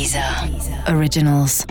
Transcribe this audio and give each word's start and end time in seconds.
Deezer 0.00 0.24
Originals. 0.96 1.66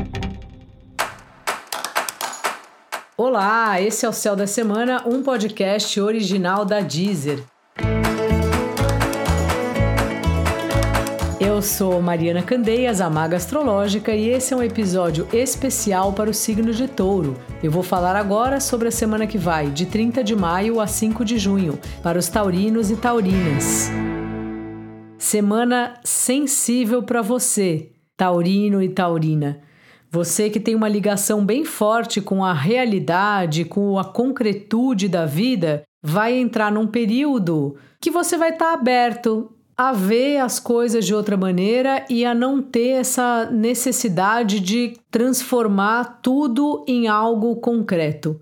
Olá, 3.17 3.81
esse 3.81 4.05
é 4.05 4.09
o 4.09 4.13
Céu 4.13 4.35
da 4.35 4.45
Semana, 4.45 5.01
um 5.07 5.23
podcast 5.23 5.99
original 5.99 6.63
da 6.63 6.79
Deezer. 6.79 7.43
Eu 11.39 11.59
sou 11.63 11.99
Mariana 12.03 12.43
Candeias, 12.43 13.01
a 13.01 13.09
Maga 13.09 13.35
Astrológica, 13.35 14.13
e 14.13 14.29
esse 14.29 14.53
é 14.53 14.57
um 14.57 14.61
episódio 14.61 15.27
especial 15.33 16.13
para 16.13 16.29
o 16.29 16.33
signo 16.33 16.71
de 16.71 16.87
Touro. 16.87 17.35
Eu 17.63 17.71
vou 17.71 17.81
falar 17.81 18.15
agora 18.15 18.59
sobre 18.59 18.89
a 18.89 18.91
semana 18.91 19.25
que 19.25 19.39
vai, 19.39 19.71
de 19.71 19.87
30 19.87 20.23
de 20.23 20.35
maio 20.35 20.79
a 20.79 20.85
5 20.85 21.25
de 21.25 21.39
junho, 21.39 21.79
para 22.03 22.19
os 22.19 22.29
taurinos 22.29 22.91
e 22.91 22.95
taurinas. 22.95 23.89
Semana 25.17 25.95
sensível 26.03 27.01
para 27.01 27.23
você, 27.23 27.89
taurino 28.19 28.83
e 28.83 28.89
taurina. 28.89 29.61
Você 30.11 30.49
que 30.49 30.59
tem 30.59 30.75
uma 30.75 30.89
ligação 30.89 31.45
bem 31.45 31.63
forte 31.63 32.19
com 32.19 32.43
a 32.43 32.51
realidade, 32.51 33.63
com 33.63 33.97
a 33.97 34.03
concretude 34.03 35.07
da 35.07 35.25
vida, 35.25 35.83
vai 36.03 36.33
entrar 36.33 36.69
num 36.69 36.85
período 36.85 37.77
que 38.01 38.11
você 38.11 38.37
vai 38.37 38.49
estar 38.49 38.65
tá 38.65 38.73
aberto 38.73 39.49
a 39.77 39.93
ver 39.93 40.39
as 40.39 40.59
coisas 40.59 41.05
de 41.05 41.15
outra 41.15 41.37
maneira 41.37 42.05
e 42.09 42.25
a 42.25 42.33
não 42.33 42.61
ter 42.61 42.89
essa 42.89 43.49
necessidade 43.49 44.59
de 44.59 44.97
transformar 45.09 46.19
tudo 46.21 46.83
em 46.85 47.07
algo 47.07 47.55
concreto. 47.61 48.41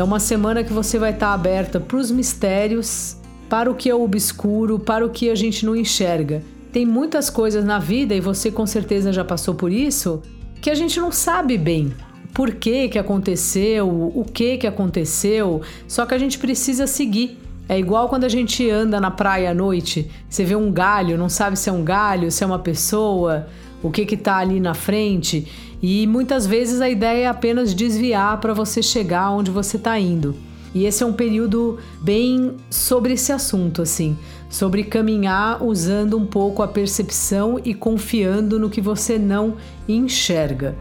É 0.00 0.02
uma 0.02 0.18
semana 0.18 0.64
que 0.64 0.72
você 0.72 0.98
vai 0.98 1.10
estar 1.10 1.34
aberta 1.34 1.78
para 1.78 1.98
os 1.98 2.10
mistérios, 2.10 3.18
para 3.50 3.70
o 3.70 3.74
que 3.74 3.90
é 3.90 3.94
obscuro, 3.94 4.78
para 4.78 5.04
o 5.04 5.10
que 5.10 5.28
a 5.28 5.34
gente 5.34 5.66
não 5.66 5.76
enxerga. 5.76 6.42
Tem 6.72 6.86
muitas 6.86 7.28
coisas 7.28 7.66
na 7.66 7.78
vida, 7.78 8.14
e 8.14 8.18
você 8.20 8.50
com 8.50 8.66
certeza 8.66 9.12
já 9.12 9.22
passou 9.22 9.54
por 9.54 9.70
isso, 9.70 10.22
que 10.62 10.70
a 10.70 10.74
gente 10.74 10.98
não 10.98 11.12
sabe 11.12 11.58
bem 11.58 11.92
por 12.32 12.52
que 12.52 12.88
que 12.88 12.98
aconteceu, 12.98 13.86
o 13.90 14.24
que 14.24 14.56
que 14.56 14.66
aconteceu, 14.66 15.60
só 15.86 16.06
que 16.06 16.14
a 16.14 16.18
gente 16.18 16.38
precisa 16.38 16.86
seguir. 16.86 17.38
É 17.68 17.78
igual 17.78 18.08
quando 18.08 18.24
a 18.24 18.28
gente 18.30 18.70
anda 18.70 18.98
na 18.98 19.10
praia 19.10 19.50
à 19.50 19.54
noite, 19.54 20.10
você 20.26 20.46
vê 20.46 20.56
um 20.56 20.72
galho, 20.72 21.18
não 21.18 21.28
sabe 21.28 21.58
se 21.58 21.68
é 21.68 21.72
um 21.74 21.84
galho, 21.84 22.30
se 22.30 22.42
é 22.42 22.46
uma 22.46 22.58
pessoa, 22.58 23.48
o 23.82 23.90
que 23.90 24.06
que 24.06 24.16
tá 24.16 24.38
ali 24.38 24.60
na 24.60 24.72
frente. 24.72 25.46
E 25.82 26.06
muitas 26.06 26.46
vezes 26.46 26.80
a 26.80 26.90
ideia 26.90 27.24
é 27.24 27.26
apenas 27.26 27.74
desviar 27.74 28.38
para 28.38 28.52
você 28.52 28.82
chegar 28.82 29.30
onde 29.30 29.50
você 29.50 29.76
está 29.76 29.98
indo. 29.98 30.36
E 30.74 30.84
esse 30.84 31.02
é 31.02 31.06
um 31.06 31.12
período 31.12 31.78
bem 32.00 32.56
sobre 32.68 33.14
esse 33.14 33.32
assunto, 33.32 33.82
assim, 33.82 34.16
sobre 34.48 34.84
caminhar 34.84 35.62
usando 35.64 36.16
um 36.16 36.26
pouco 36.26 36.62
a 36.62 36.68
percepção 36.68 37.60
e 37.64 37.74
confiando 37.74 38.58
no 38.58 38.70
que 38.70 38.80
você 38.80 39.18
não 39.18 39.56
enxerga. 39.88 40.76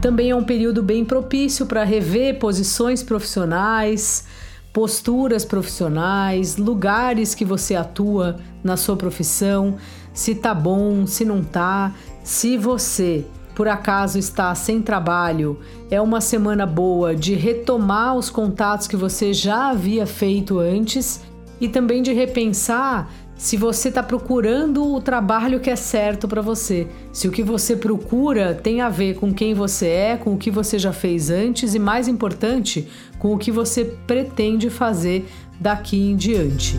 Também 0.00 0.30
é 0.30 0.34
um 0.34 0.44
período 0.44 0.82
bem 0.82 1.04
propício 1.04 1.66
para 1.66 1.84
rever 1.84 2.38
posições 2.38 3.02
profissionais, 3.02 4.24
posturas 4.72 5.44
profissionais, 5.44 6.56
lugares 6.56 7.34
que 7.34 7.44
você 7.44 7.76
atua 7.76 8.40
na 8.64 8.76
sua 8.76 8.96
profissão, 8.96 9.76
se 10.12 10.34
tá 10.34 10.54
bom, 10.54 11.06
se 11.06 11.24
não 11.24 11.42
tá, 11.42 11.92
se 12.22 12.56
você 12.56 13.24
por 13.54 13.68
acaso 13.68 14.18
está 14.18 14.54
sem 14.54 14.80
trabalho, 14.80 15.58
é 15.90 16.00
uma 16.00 16.20
semana 16.20 16.64
boa 16.64 17.14
de 17.14 17.34
retomar 17.34 18.16
os 18.16 18.30
contatos 18.30 18.86
que 18.86 18.96
você 18.96 19.32
já 19.32 19.70
havia 19.70 20.06
feito 20.06 20.58
antes 20.58 21.20
e 21.60 21.68
também 21.68 22.02
de 22.02 22.12
repensar 22.12 23.12
se 23.36 23.56
você 23.56 23.88
está 23.88 24.02
procurando 24.02 24.94
o 24.94 25.00
trabalho 25.00 25.58
que 25.58 25.68
é 25.68 25.76
certo 25.76 26.28
para 26.28 26.40
você, 26.40 26.86
se 27.12 27.26
o 27.26 27.30
que 27.32 27.42
você 27.42 27.76
procura 27.76 28.54
tem 28.54 28.80
a 28.80 28.88
ver 28.88 29.16
com 29.16 29.34
quem 29.34 29.52
você 29.52 29.86
é, 29.88 30.16
com 30.16 30.34
o 30.34 30.38
que 30.38 30.50
você 30.50 30.78
já 30.78 30.92
fez 30.92 31.28
antes 31.28 31.74
e, 31.74 31.78
mais 31.78 32.08
importante, 32.08 32.88
com 33.18 33.34
o 33.34 33.38
que 33.38 33.50
você 33.50 33.84
pretende 34.06 34.70
fazer 34.70 35.26
daqui 35.60 36.10
em 36.10 36.16
diante. 36.16 36.78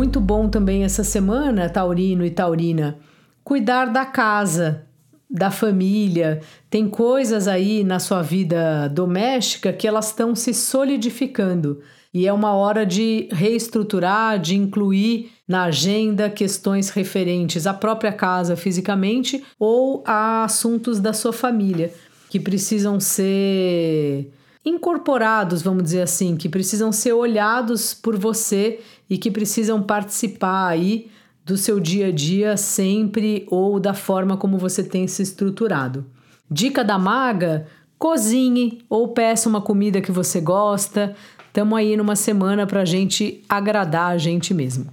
Muito 0.00 0.18
bom 0.18 0.48
também 0.48 0.82
essa 0.82 1.04
semana, 1.04 1.68
Taurino 1.68 2.24
e 2.24 2.30
Taurina, 2.30 2.98
cuidar 3.44 3.84
da 3.84 4.06
casa, 4.06 4.86
da 5.28 5.50
família. 5.50 6.40
Tem 6.70 6.88
coisas 6.88 7.46
aí 7.46 7.84
na 7.84 7.98
sua 7.98 8.22
vida 8.22 8.88
doméstica 8.88 9.74
que 9.74 9.86
elas 9.86 10.06
estão 10.06 10.34
se 10.34 10.54
solidificando. 10.54 11.82
E 12.14 12.26
é 12.26 12.32
uma 12.32 12.54
hora 12.54 12.86
de 12.86 13.28
reestruturar, 13.30 14.38
de 14.38 14.56
incluir 14.56 15.32
na 15.46 15.64
agenda 15.64 16.30
questões 16.30 16.88
referentes 16.88 17.66
à 17.66 17.74
própria 17.74 18.10
casa 18.10 18.56
fisicamente 18.56 19.44
ou 19.58 20.02
a 20.06 20.44
assuntos 20.44 20.98
da 20.98 21.12
sua 21.12 21.34
família 21.34 21.92
que 22.30 22.40
precisam 22.40 22.98
ser 22.98 24.32
incorporados, 24.64 25.62
vamos 25.62 25.82
dizer 25.82 26.02
assim, 26.02 26.36
que 26.36 26.48
precisam 26.48 26.92
ser 26.92 27.12
olhados 27.12 27.94
por 27.94 28.16
você 28.16 28.80
e 29.08 29.16
que 29.16 29.30
precisam 29.30 29.82
participar 29.82 30.68
aí 30.68 31.10
do 31.44 31.56
seu 31.56 31.80
dia 31.80 32.08
a 32.08 32.12
dia 32.12 32.56
sempre 32.56 33.46
ou 33.50 33.80
da 33.80 33.94
forma 33.94 34.36
como 34.36 34.58
você 34.58 34.84
tem 34.84 35.06
se 35.06 35.22
estruturado. 35.22 36.04
Dica 36.50 36.84
da 36.84 36.98
maga: 36.98 37.66
cozinhe 37.98 38.82
ou 38.88 39.08
peça 39.08 39.48
uma 39.48 39.60
comida 39.60 40.00
que 40.00 40.12
você 40.12 40.40
gosta. 40.40 41.14
Estamos 41.46 41.78
aí 41.78 41.96
numa 41.96 42.14
semana 42.14 42.66
para 42.66 42.82
a 42.82 42.84
gente 42.84 43.42
agradar 43.48 44.12
a 44.12 44.18
gente 44.18 44.54
mesmo. 44.54 44.86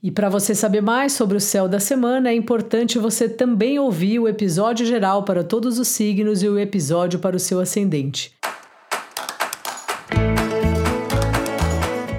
E 0.00 0.10
para 0.10 0.28
você 0.28 0.54
saber 0.54 0.82
mais 0.82 1.14
sobre 1.14 1.36
o 1.36 1.40
céu 1.40 1.66
da 1.66 1.80
semana, 1.80 2.28
é 2.28 2.34
importante 2.34 2.98
você 2.98 3.26
também 3.26 3.78
ouvir 3.78 4.18
o 4.18 4.28
episódio 4.28 4.84
geral 4.84 5.22
para 5.22 5.42
todos 5.42 5.78
os 5.78 5.88
signos 5.88 6.42
e 6.42 6.48
o 6.48 6.58
episódio 6.58 7.18
para 7.18 7.34
o 7.34 7.40
seu 7.40 7.58
ascendente. 7.58 8.33